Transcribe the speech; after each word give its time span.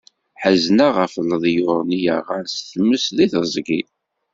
Ḥezneɣ 0.41 0.93
ɣef 0.99 1.13
leḍyur-nni 1.29 1.99
yerɣan 2.03 2.45
s 2.53 2.57
tmes 2.71 3.05
deg 3.17 3.29
teẓgi. 3.31 3.81